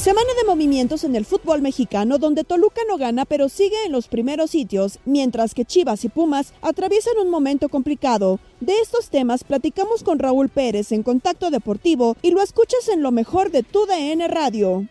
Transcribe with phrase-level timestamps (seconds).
[0.00, 4.08] Semana de movimientos en el fútbol mexicano donde Toluca no gana pero sigue en los
[4.08, 8.40] primeros sitios, mientras que Chivas y Pumas atraviesan un momento complicado.
[8.60, 13.10] De estos temas platicamos con Raúl Pérez en Contacto Deportivo y lo escuchas en lo
[13.10, 14.86] mejor de tu DN Radio.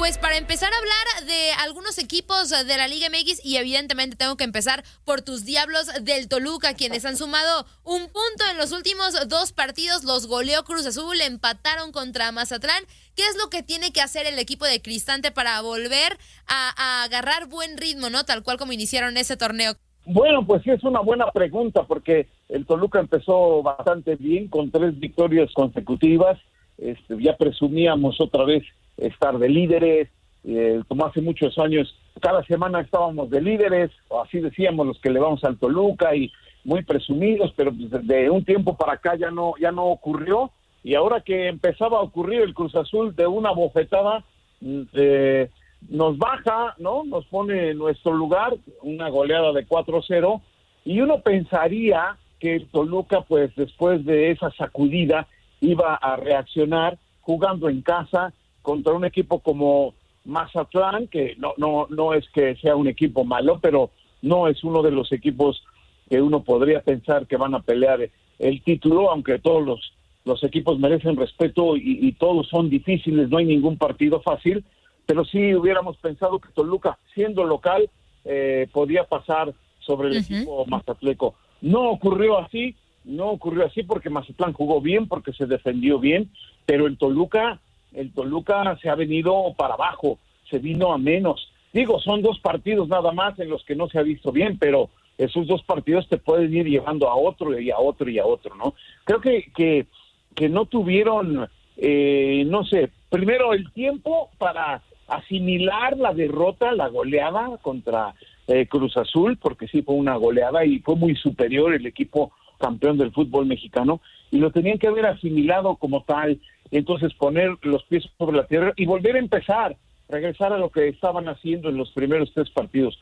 [0.00, 4.38] Pues para empezar a hablar de algunos equipos de la Liga MX y evidentemente tengo
[4.38, 9.28] que empezar por tus Diablos del Toluca, quienes han sumado un punto en los últimos
[9.28, 12.82] dos partidos, los goleó Cruz Azul, empataron contra Mazatlán.
[13.14, 16.16] ¿Qué es lo que tiene que hacer el equipo de Cristante para volver
[16.48, 18.24] a, a agarrar buen ritmo, no?
[18.24, 19.74] Tal cual como iniciaron ese torneo.
[20.06, 24.98] Bueno, pues sí es una buena pregunta porque el Toluca empezó bastante bien con tres
[24.98, 26.38] victorias consecutivas.
[26.78, 28.62] Este, ya presumíamos otra vez
[29.00, 30.08] estar de líderes,
[30.44, 35.10] eh, como hace muchos años, cada semana estábamos de líderes, o así decíamos los que
[35.10, 36.30] le vamos al Toluca y
[36.64, 40.50] muy presumidos, pero pues, de un tiempo para acá ya no, ya no ocurrió,
[40.82, 44.24] y ahora que empezaba a ocurrir el Cruz Azul de una bofetada,
[44.60, 45.50] mm, eh,
[45.88, 47.04] nos baja, ¿no?
[47.04, 50.42] Nos pone en nuestro lugar, una goleada de 4-0,
[50.84, 55.26] y uno pensaría que el Toluca, pues después de esa sacudida,
[55.60, 58.32] iba a reaccionar jugando en casa,
[58.62, 59.94] contra un equipo como
[60.24, 63.90] Mazatlán, que no, no, no es que sea un equipo malo, pero
[64.22, 65.62] no es uno de los equipos
[66.08, 69.92] que uno podría pensar que van a pelear el título, aunque todos los,
[70.24, 74.64] los equipos merecen respeto y, todos son difíciles, no hay ningún partido fácil,
[75.06, 77.88] pero sí hubiéramos pensado que Toluca, siendo local,
[78.24, 81.34] eh, podía pasar sobre el equipo mazatleco.
[81.62, 86.30] No ocurrió así, no ocurrió así porque Mazatlán jugó bien, porque se defendió bien,
[86.66, 87.60] pero el Toluca
[87.94, 90.18] el Toluca se ha venido para abajo,
[90.48, 91.50] se vino a menos.
[91.72, 94.90] Digo, son dos partidos nada más en los que no se ha visto bien, pero
[95.18, 98.54] esos dos partidos te pueden ir llevando a otro y a otro y a otro,
[98.56, 98.74] ¿no?
[99.04, 99.86] Creo que, que,
[100.34, 107.58] que no tuvieron, eh, no sé, primero el tiempo para asimilar la derrota, la goleada
[107.60, 108.14] contra
[108.46, 112.98] eh, Cruz Azul, porque sí fue una goleada y fue muy superior el equipo campeón
[112.98, 114.00] del fútbol mexicano,
[114.30, 116.40] y lo tenían que haber asimilado como tal
[116.70, 119.76] entonces poner los pies sobre la tierra y volver a empezar,
[120.08, 122.98] regresar a lo que estaban haciendo en los primeros tres partidos.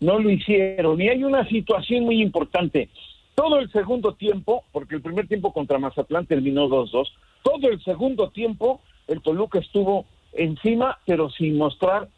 [0.00, 2.88] No lo hicieron y hay una situación muy importante.
[3.34, 7.08] Todo el segundo tiempo, porque el primer tiempo contra Mazatlán terminó 2-2,
[7.42, 12.08] todo el segundo tiempo el Toluca estuvo encima, pero sin mostrar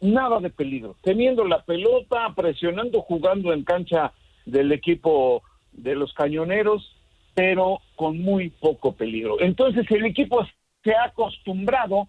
[0.00, 4.12] nada de peligro, teniendo la pelota, presionando, jugando en cancha
[4.44, 5.42] del equipo
[5.72, 6.96] de los cañoneros,
[7.34, 9.40] pero con muy poco peligro.
[9.40, 10.46] Entonces el equipo
[10.82, 12.08] se ha acostumbrado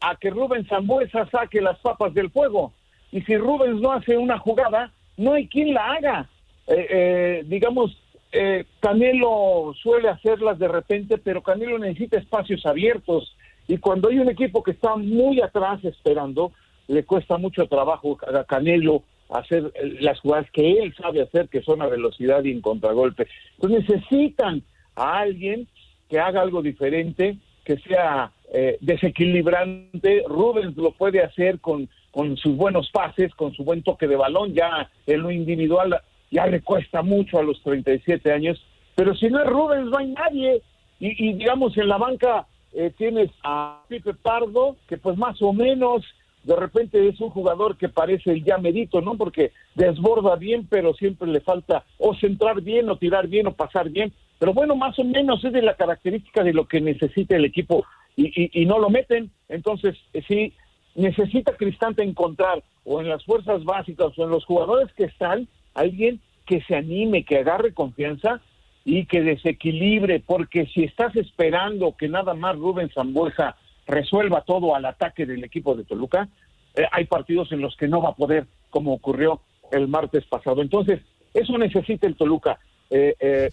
[0.00, 2.72] a que Rubens Zambuesa saque las papas del fuego.
[3.10, 6.28] Y si Rubens no hace una jugada, no hay quien la haga.
[6.66, 7.96] Eh, eh, digamos,
[8.32, 13.36] eh, Canelo suele hacerlas de repente, pero Canelo necesita espacios abiertos.
[13.68, 16.52] Y cuando hay un equipo que está muy atrás esperando,
[16.88, 21.82] le cuesta mucho trabajo a Canelo hacer las jugadas que él sabe hacer, que son
[21.82, 23.28] a velocidad y en contragolpe.
[23.56, 24.62] Entonces necesitan
[24.94, 25.68] a alguien
[26.08, 30.24] que haga algo diferente, que sea eh, desequilibrante.
[30.28, 34.52] Rubens lo puede hacer con, con sus buenos pases, con su buen toque de balón,
[34.52, 36.00] ya en lo individual
[36.30, 38.60] ya le cuesta mucho a los 37 años,
[38.94, 40.62] pero si no es Rubens no hay nadie.
[40.98, 45.52] Y, y digamos en la banca eh, tienes a Pipe Pardo, que pues más o
[45.52, 46.02] menos
[46.44, 49.16] de repente es un jugador que parece el ya medito, ¿no?
[49.16, 53.90] Porque desborda bien, pero siempre le falta o centrar bien, o tirar bien, o pasar
[53.90, 54.12] bien.
[54.38, 57.84] Pero bueno, más o menos es de la característica de lo que necesita el equipo
[58.16, 59.30] y, no lo meten.
[59.48, 60.52] Entonces, eh, sí,
[60.94, 66.20] necesita Cristante encontrar o en las fuerzas básicas o en los jugadores que están alguien
[66.44, 68.40] que se anime, que agarre confianza
[68.84, 73.56] y que desequilibre, porque si estás esperando que nada más Rubén Zambuesa
[73.86, 76.28] resuelva todo al ataque del equipo de Toluca,
[76.74, 79.40] eh, hay partidos en los que no va a poder, como ocurrió
[79.70, 80.62] el martes pasado.
[80.62, 81.00] Entonces,
[81.34, 82.58] eso necesita el Toluca,
[82.90, 83.50] eh, eh,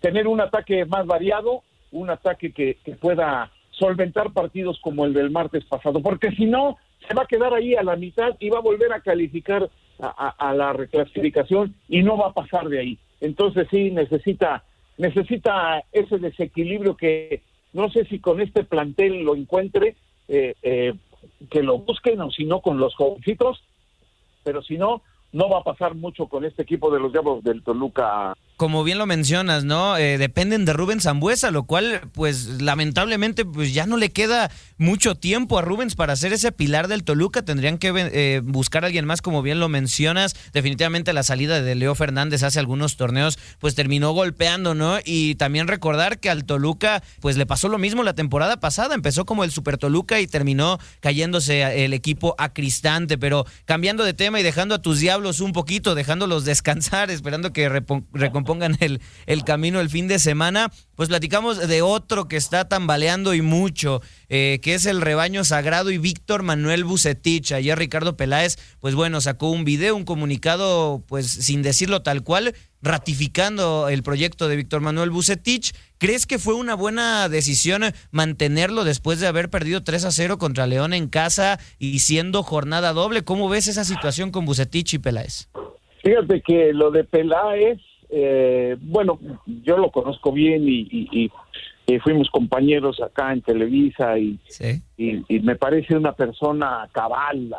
[0.00, 5.64] tener un ataque más variado, un ataque que, pueda solventar partidos como el del martes
[5.64, 6.76] pasado, porque si no,
[7.06, 9.68] se va a quedar ahí a la mitad y va a volver a calificar
[9.98, 12.98] a, la reclasificación y no va a pasar de ahí.
[13.20, 14.64] Entonces sí necesita
[14.98, 17.42] necesita ese desequilibrio que
[17.72, 19.96] no sé si con este plantel lo encuentre,
[20.28, 20.94] eh, eh,
[21.50, 23.62] que lo busquen o si no con los jovencitos,
[24.44, 25.02] pero si no,
[25.32, 28.96] no va a pasar mucho con este equipo de los Diablos del Toluca como bien
[28.96, 29.96] lo mencionas, ¿no?
[29.96, 35.16] Eh, dependen de Rubens Zambuesa, lo cual, pues lamentablemente, pues ya no le queda mucho
[35.16, 37.42] tiempo a Rubens para ser ese pilar del Toluca.
[37.42, 40.36] Tendrían que eh, buscar a alguien más, como bien lo mencionas.
[40.52, 44.98] Definitivamente la salida de Leo Fernández hace algunos torneos, pues terminó golpeando, ¿no?
[45.04, 48.94] Y también recordar que al Toluca, pues le pasó lo mismo la temporada pasada.
[48.94, 53.18] Empezó como el Super Toluca y terminó cayéndose el equipo a Cristante.
[53.18, 57.68] Pero cambiando de tema y dejando a tus diablos un poquito, dejándolos descansar, esperando que
[58.12, 58.76] recompongan pongan
[59.26, 64.02] el, camino el fin de semana, pues platicamos de otro que está tambaleando y mucho,
[64.28, 67.52] eh, que es el rebaño sagrado y Víctor Manuel Bucetich.
[67.52, 72.52] Ayer Ricardo Peláez, pues bueno, sacó un video, un comunicado, pues sin decirlo tal cual,
[72.82, 75.72] ratificando el proyecto de Víctor Manuel Bucetich.
[75.96, 80.66] ¿Crees que fue una buena decisión mantenerlo después de haber perdido 3 a 0 contra
[80.66, 83.24] León en casa y siendo jornada doble?
[83.24, 85.48] ¿Cómo ves esa situación con Bucetich y Peláez?
[86.02, 87.78] Fíjate que lo de Peláez
[88.14, 91.30] eh, bueno, yo lo conozco bien y,
[92.02, 94.38] fuimos compañeros acá en Televisa y,
[94.96, 97.54] y, me parece una persona cabal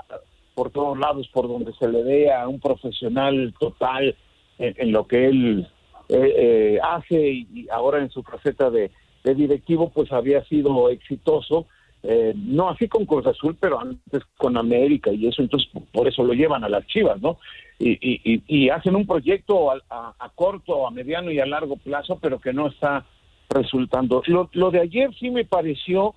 [0.56, 4.16] por todos lados, por donde se le vea, un profesional total
[4.58, 5.68] en, lo que él
[6.10, 8.92] eh, eh, hace y ahora en su faceta de,
[9.24, 11.68] de directivo pues había sido exitoso.
[12.06, 16.22] Eh, no así con Cruz Azul, pero antes con América y eso, entonces por eso
[16.24, 17.38] lo llevan a las Chivas, ¿no?
[17.80, 22.68] y, hacen un proyecto a, corto, a mediano y a largo plazo, pero que no
[22.68, 23.06] está
[23.50, 24.22] resultando.
[24.26, 26.16] Lo, de ayer sí me pareció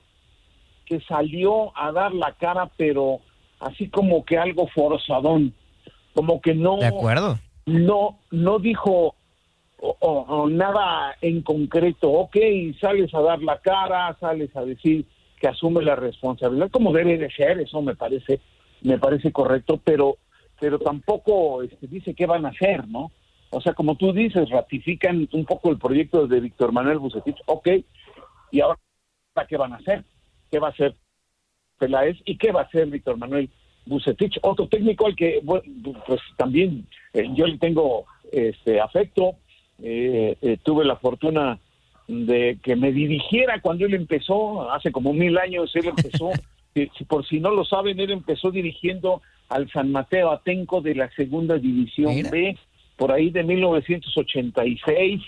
[0.85, 3.21] que salió a dar la cara, pero
[3.61, 5.55] así como que algo forzadón,
[6.15, 6.79] como que no.
[6.79, 7.39] De acuerdo.
[7.67, 9.17] No, no dijo
[9.79, 12.11] o, nada en concreto.
[12.11, 12.37] Ok,
[12.81, 15.05] sales a dar la cara, sales a decir
[15.39, 18.41] que asume la responsabilidad, como debe de ser, eso me parece,
[18.83, 20.19] me parece correcto, pero
[20.59, 23.11] pero tampoco este, dice qué van a hacer, ¿no?
[23.51, 27.69] O sea, como tú dices, ratifican un poco el proyecto de Víctor Manuel Bucetich, ok,
[28.51, 28.79] y ahora
[29.49, 30.05] qué van a hacer,
[30.51, 30.95] qué va a hacer
[31.79, 33.51] Peláez y qué va a hacer Víctor Manuel
[33.85, 39.37] Bucetich, otro técnico al que pues también eh, yo le tengo este afecto,
[39.83, 41.59] eh, eh, tuve la fortuna
[42.09, 46.31] de que me dirigiera cuando él empezó, hace como mil años él empezó,
[46.75, 51.11] si por si no lo saben, él empezó dirigiendo al San Mateo Atenco de la
[51.13, 52.57] Segunda División B,
[52.97, 55.23] por ahí de 1986,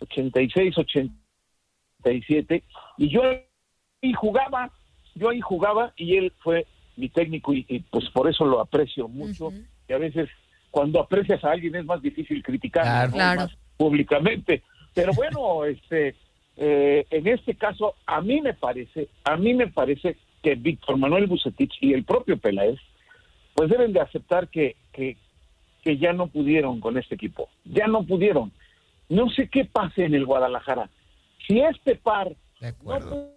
[0.00, 2.62] 86, 87,
[2.98, 4.70] y yo ahí jugaba,
[5.14, 9.52] yo ahí jugaba y él fue mi técnico y, pues por eso lo aprecio mucho,
[9.88, 10.28] y a veces
[10.70, 13.10] cuando aprecias a alguien es más difícil criticar
[13.76, 14.62] públicamente,
[14.94, 16.14] pero bueno, este
[16.60, 21.28] eh, en este caso a mí me parece, a mí me parece que Víctor Manuel
[21.28, 22.80] Bucetich y el propio Peláez
[23.54, 25.16] pues deben de aceptar que, que,
[25.98, 28.52] ya no pudieron con este equipo, ya no pudieron.
[29.08, 30.90] No sé qué pase en el Guadalajara.
[31.46, 32.36] Si este par
[32.84, 33.30] no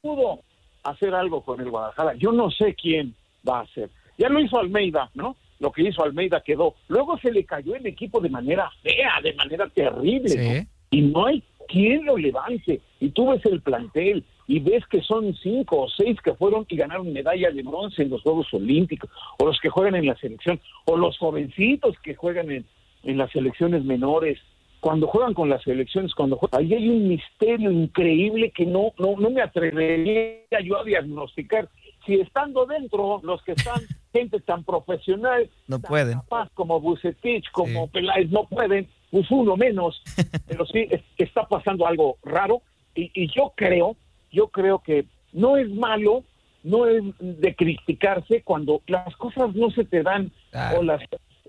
[0.00, 0.42] pudo
[0.84, 3.16] hacer algo con el Guadalajara, yo no sé quién
[3.48, 3.90] va a hacer.
[4.16, 5.36] Ya lo hizo Almeida, ¿no?
[5.58, 6.76] Lo que hizo Almeida quedó.
[6.86, 10.68] Luego se le cayó el equipo de manera fea, de manera terrible.
[10.92, 12.80] Y no hay quien lo levante.
[13.00, 16.76] Y tú ves el plantel, y ves que son cinco o seis que fueron y
[16.76, 20.60] ganaron medalla de bronce en los Juegos Olímpicos, o los que juegan en la selección,
[20.84, 22.64] o los jovencitos que juegan en,
[23.02, 24.38] en las selecciones menores,
[24.80, 29.14] cuando juegan con las selecciones, cuando juegan, ahí hay un misterio increíble que no, no,
[29.16, 31.68] no me atrevería yo a diagnosticar.
[32.04, 33.80] Si estando dentro, los que están,
[34.12, 36.18] gente tan profesional, no pueden.
[36.18, 40.02] Capaz como Bucetich, como Peláez, no pueden, pues uno menos,
[40.48, 42.62] pero sí está pasando algo raro
[42.96, 43.96] y, y yo creo
[44.32, 46.24] yo creo que no es malo,
[46.64, 50.32] no es de criticarse cuando las cosas no se te dan
[50.76, 51.02] o las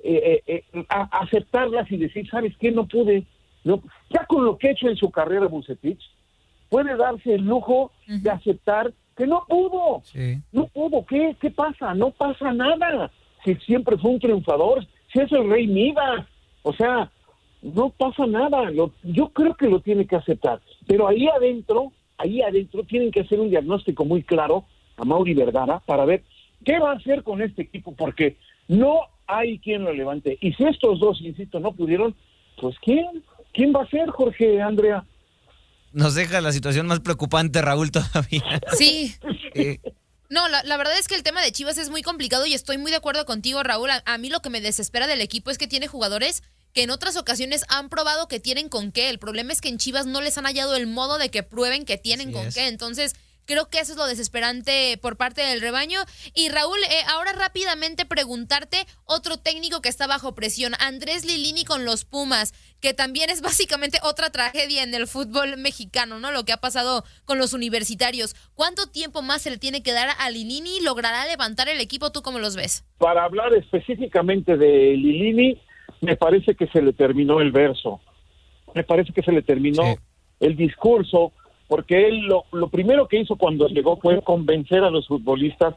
[0.03, 2.71] eh, eh, eh, aceptarlas y decir, ¿sabes qué?
[2.71, 3.23] No pude.
[3.63, 6.01] No, ya con lo que ha hecho en su carrera Bucetich,
[6.69, 10.01] puede darse el lujo de aceptar que no pudo.
[10.51, 11.05] No pudo.
[11.05, 11.93] ¿Qué, ¿Qué pasa?
[11.93, 13.09] No pasa nada.
[13.45, 16.27] Si siempre fue un triunfador, si es el rey Midas.
[16.63, 17.09] O sea,
[17.63, 18.71] no pasa nada.
[18.71, 20.61] yo creo que lo tiene que aceptar.
[20.85, 24.65] Pero ahí adentro, ahí adentro tienen que hacer un diagnóstico muy claro
[24.97, 26.23] a Mauri Vergara para ver
[26.65, 30.37] qué va a hacer con este equipo, porque no hay quien lo levante.
[30.41, 32.15] Y si estos dos, insisto, no pudieron,
[32.59, 33.23] pues ¿quién?
[33.53, 35.05] ¿Quién va a ser, Jorge, Andrea?
[35.93, 38.43] Nos deja la situación más preocupante, Raúl, todavía.
[38.77, 39.13] Sí.
[40.29, 42.89] No, la, verdad es que el tema de Chivas es muy complicado y estoy muy
[42.89, 43.89] de acuerdo contigo, Raúl.
[43.91, 46.41] A, mí lo que me desespera del equipo es que tiene jugadores
[46.73, 49.09] que en otras ocasiones han probado que tienen con qué.
[49.09, 51.85] El problema es que en Chivas no les han hallado el modo de que prueben
[51.85, 52.67] que tienen con qué.
[52.67, 53.15] Entonces,
[53.45, 55.99] Creo que eso es lo desesperante por parte del rebaño.
[56.33, 61.83] Y Raúl, eh, ahora rápidamente preguntarte, otro técnico que está bajo presión, Andrés Lilini con
[61.83, 66.31] los Pumas, que también es básicamente otra tragedia en el fútbol mexicano, ¿no?
[66.31, 68.35] Lo que ha pasado con los universitarios.
[68.55, 70.79] ¿Cuánto tiempo más se le tiene que dar a Lilini?
[70.79, 72.11] ¿Logrará levantar el equipo?
[72.11, 72.85] ¿Tú cómo los ves?
[72.97, 75.61] Para hablar específicamente de Lilini,
[76.03, 78.01] me parece que se le terminó el verso.
[78.75, 79.83] Me parece que se le terminó
[80.39, 81.31] el discurso
[81.67, 85.75] porque él lo, lo primero que hizo cuando llegó fue convencer a los futbolistas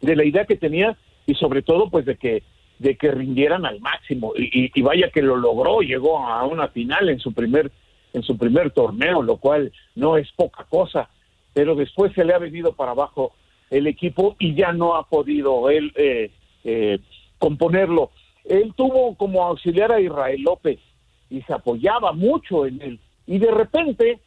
[0.00, 2.42] de la idea que tenía y sobre todo pues de que
[2.78, 4.34] de que rindieran al máximo.
[4.36, 7.72] Y, y, vaya que lo logró llegó a una final en su primer
[8.12, 11.08] en su primer torneo lo cual no es poca cosa
[11.52, 13.32] pero después se le ha venido para abajo
[13.70, 16.30] el equipo y ya no ha podido él eh,
[16.64, 17.00] eh,
[17.38, 18.12] componerlo
[18.48, 20.80] él tuvo como auxiliar a Israel López
[21.30, 23.00] y se apoyaba mucho en él.
[23.26, 24.20] Y de repente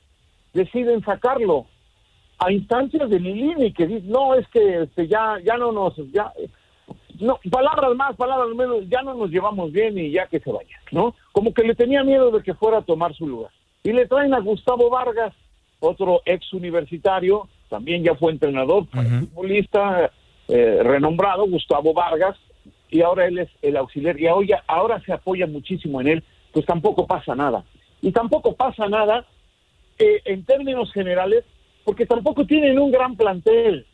[0.53, 1.65] deciden sacarlo
[2.37, 6.31] a instancias de Lilini que dice no es que este ya ya no nos ya
[7.19, 10.75] no palabras más palabras menos ya no nos llevamos bien y ya que se vaya
[10.91, 13.51] no como que le tenía miedo de que fuera a tomar su lugar.
[13.83, 15.33] Y le traen a Gustavo Vargas
[15.79, 20.11] otro ex universitario también ya fue entrenador futbolista
[20.47, 22.37] eh, renombrado Gustavo Vargas
[22.91, 26.65] y ahora él es el auxiliar y ahora, ahora se apoya muchísimo en él pues
[26.65, 27.63] tampoco pasa nada
[28.01, 29.25] y tampoco pasa nada
[30.25, 31.43] en términos generales,
[31.83, 33.85] porque tampoco tienen un gran plantel.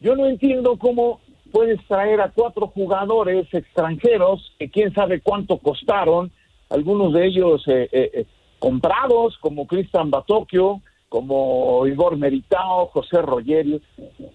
[0.00, 6.30] Yo no entiendo cómo puedes traer a cuatro jugadores extranjeros que quién sabe cuánto costaron,
[6.70, 8.24] algunos de ellos eh, eh, eh,
[8.58, 13.80] comprados, como Cristian Batocchio, como Igor Meritao, José Rogerio,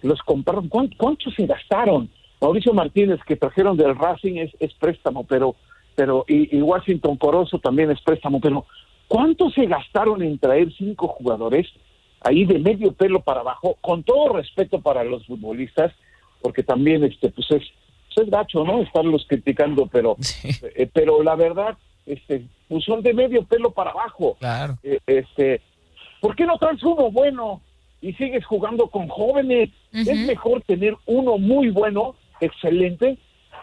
[0.02, 0.68] los compraron.
[0.68, 2.10] ¿Cuánto, se gastaron?
[2.40, 5.56] Mauricio Martínez, que trajeron del Racing, es, es préstamo, pero,
[5.94, 8.66] pero y, y Washington Corozo también es préstamo, pero
[9.08, 11.66] ¿Cuánto se gastaron en traer cinco jugadores
[12.20, 13.76] ahí de medio pelo para abajo?
[13.80, 15.92] Con todo respeto para los futbolistas,
[16.40, 17.62] porque también este pues es,
[18.14, 18.80] pues es gacho, ¿no?
[18.82, 20.16] Estarlos criticando, pero
[20.74, 21.76] eh, pero la verdad
[22.06, 24.36] este pues son de medio pelo para abajo.
[24.40, 24.78] Claro.
[24.82, 25.60] Eh, este,
[26.20, 27.60] ¿por qué no traes uno bueno
[28.00, 29.70] y sigues jugando con jóvenes?
[29.92, 33.18] Es mejor tener uno muy bueno, excelente,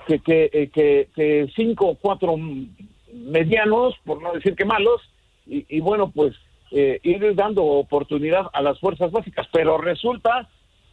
[0.07, 2.35] que que, eh, que, que cinco o cuatro
[3.13, 5.01] medianos, por no decir que malos,
[5.47, 6.33] y, bueno, pues
[6.71, 10.47] eh, ir dando oportunidad a las fuerzas básicas, pero resulta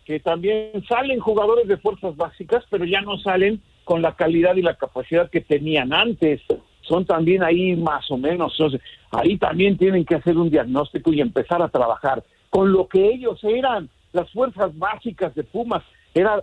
[0.05, 4.63] que también salen jugadores de fuerzas básicas, pero ya no salen con la calidad y
[4.63, 6.41] la capacidad que tenían antes.
[6.81, 8.55] Son también ahí más o menos.
[8.59, 8.81] Entonces,
[9.11, 13.39] ahí también tienen que hacer un diagnóstico y empezar a trabajar con lo que ellos
[13.45, 15.85] eran, las fuerzas básicas de Pumas.
[16.15, 16.43] Era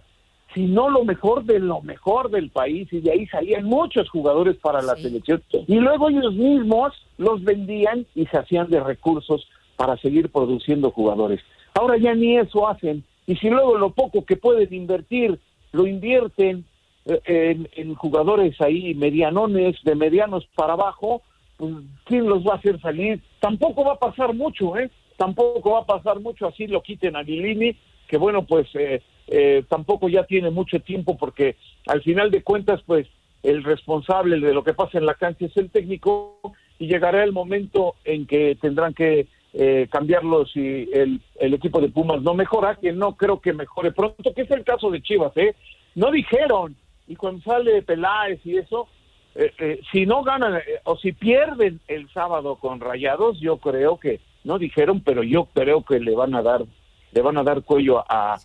[0.54, 4.82] sino lo mejor de lo mejor del país y de ahí salían muchos jugadores para
[4.82, 10.32] la selección y luego ellos mismos los vendían y se hacían de recursos para seguir
[10.32, 11.42] produciendo jugadores.
[11.74, 15.40] Ahora ya ni eso hacen y si luego lo poco que pueden invertir
[15.74, 16.66] lo invierten
[17.06, 21.22] eh, en, jugadores ahí medianones, de medianos para abajo,
[21.58, 21.74] pues
[22.06, 23.22] ¿quién los va a hacer salir?
[23.40, 24.90] Tampoco va a pasar mucho, ¿eh?
[25.18, 27.76] Tampoco va a pasar mucho así lo quiten a Guilini,
[28.08, 31.56] que bueno, pues eh, eh, tampoco ya tiene mucho tiempo porque
[31.88, 33.08] al final de cuentas, pues
[33.44, 36.40] el responsable de lo que pasa en la cancha es el técnico
[36.80, 41.88] y llegará el momento en que tendrán que eh, cambiarlo si el, el, equipo de
[41.88, 45.32] Pumas no mejora, que no creo que mejore pronto, que es el caso de Chivas,
[45.38, 45.56] ¿eh?
[45.96, 46.76] No dijeron,
[47.08, 48.90] y cuando sale Peláez y eso,
[49.34, 54.20] eh, eh, si no ganan o si pierden el sábado con Rayados, yo creo que,
[54.44, 56.66] no dijeron, pero yo creo que le van a dar,
[57.16, 58.38] le van a dar cuello a,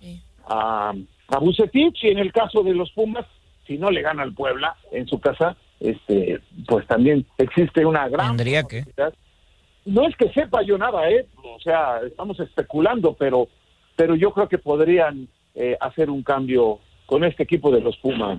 [0.47, 0.93] a,
[1.29, 3.27] a Bucetich y en el caso de los Pumas,
[3.67, 8.37] si no le gana al Puebla en su casa, este, pues también existe una gran
[8.37, 8.85] Tendría que.
[9.87, 11.27] No es que sepa yo nada, ¿eh?
[11.43, 13.49] O sea, estamos especulando, pero
[13.97, 18.39] pero yo creo que podrían eh, hacer un cambio con este equipo de los Pumas.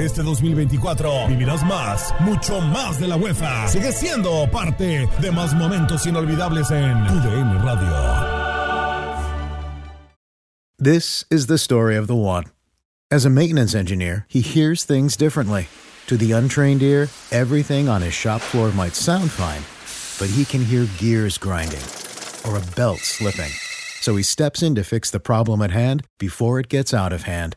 [0.00, 3.68] Este 2024 vivirás más, mucho más de la UEFA.
[3.68, 8.40] Sigue siendo parte de más momentos inolvidables en tu DN Radio.
[10.78, 12.44] This is the story of the one.
[13.10, 15.68] As a maintenance engineer, he hears things differently.
[16.06, 19.62] To the untrained ear, everything on his shop floor might sound fine,
[20.18, 21.84] but he can hear gears grinding
[22.48, 23.52] or a belt slipping.
[24.00, 27.24] So he steps in to fix the problem at hand before it gets out of
[27.24, 27.56] hand.